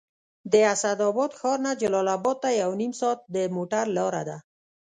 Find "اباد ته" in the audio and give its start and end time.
2.17-2.49